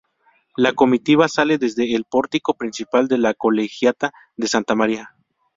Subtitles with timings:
[0.57, 5.11] La comitiva sale desde el pórtico principal de la Colegiata de Santa María.